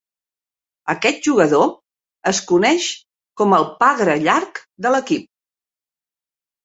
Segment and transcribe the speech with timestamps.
[0.93, 1.67] Aquest jugador
[2.33, 2.87] es coneix
[3.43, 5.33] com el pagre llarg de l"equip.